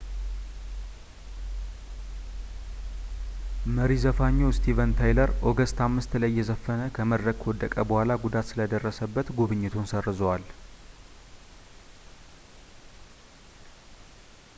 መሪ 3.75 3.91
ዘፋኙ 4.05 4.39
ስቲቨን 4.57 4.95
ታይለር 5.01 5.31
ኦገስት 5.51 5.77
5 5.89 6.17
ላይ 6.23 6.31
እየዘፈነ 6.33 6.81
ከመድረክ 6.97 7.37
ከወደቀ 7.43 7.73
በኋላ 7.89 8.17
ጉዳት 8.25 8.49
ስለደረሰበት 8.53 9.29
ጉብኝቱን 9.41 9.85
ሰርዘዋል 9.93 10.45